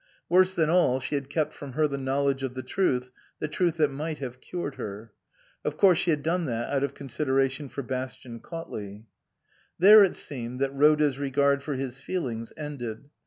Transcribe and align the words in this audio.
Worse 0.29 0.55
than 0.55 0.67
all, 0.67 0.99
she 0.99 1.13
had 1.13 1.29
kept 1.29 1.53
from 1.53 1.73
her 1.73 1.87
the 1.87 1.95
knowledge 1.99 2.41
of 2.41 2.55
the 2.55 2.63
truth 2.63 3.11
the 3.37 3.47
truth 3.47 3.77
that 3.77 3.91
might 3.91 4.17
have 4.17 4.41
cured 4.41 4.73
her. 4.73 5.13
Of 5.63 5.77
course 5.77 5.99
she 5.99 6.09
had 6.09 6.23
done 6.23 6.45
that 6.45 6.73
out 6.73 6.83
of 6.83 6.95
consideration 6.95 7.69
for 7.69 7.83
Bastian 7.83 8.39
Cautley. 8.39 9.05
There 9.77 10.03
it 10.03 10.15
seemed 10.15 10.59
that 10.59 10.73
Rhoda's 10.73 11.19
regard 11.19 11.61
for 11.61 11.75
his 11.75 11.99
feelings 11.99 12.51
ended. 12.57 13.11